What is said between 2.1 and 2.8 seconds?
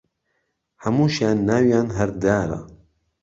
دارە